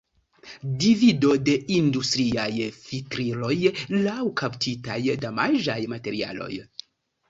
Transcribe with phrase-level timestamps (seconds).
[0.83, 3.55] Divido de industriaj filtriloj
[4.09, 6.55] laŭ kaptitaj damaĝaj materioj.